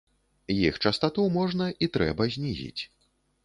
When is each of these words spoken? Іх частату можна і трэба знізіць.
Іх 0.53 0.79
частату 0.87 1.27
можна 1.37 1.69
і 1.87 1.93
трэба 1.99 2.31
знізіць. 2.37 2.81